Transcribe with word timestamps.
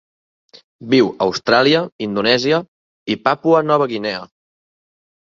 Viu 0.93 1.11
a 1.11 1.17
Austràlia, 1.27 1.81
Indonèsia 2.05 2.61
i 3.15 3.19
Papua 3.29 3.61
Nova 3.73 3.89
Guinea. 3.93 4.25